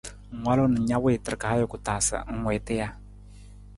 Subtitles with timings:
[0.35, 2.87] Ng walu na na wiitar ka ajuku taa sa ng wiita ja?